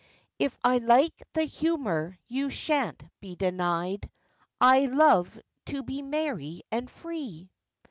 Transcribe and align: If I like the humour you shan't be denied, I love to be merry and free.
If 0.39 0.57
I 0.63 0.79
like 0.79 1.13
the 1.33 1.43
humour 1.43 2.17
you 2.27 2.49
shan't 2.49 3.03
be 3.19 3.35
denied, 3.35 4.09
I 4.59 4.87
love 4.87 5.39
to 5.67 5.83
be 5.83 6.01
merry 6.01 6.63
and 6.71 6.89
free. 6.89 7.51